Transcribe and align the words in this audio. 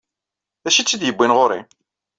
D 0.63 0.65
acu 0.67 0.77
ay 0.79 0.85
tt-id-yewwin 0.85 1.35
ɣer-i? 1.37 1.61